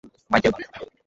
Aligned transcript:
Michael 0.31 0.51
বাড়ি 0.53 0.65
যা। 0.65 0.77